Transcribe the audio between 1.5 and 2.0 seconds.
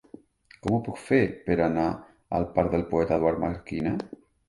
per anar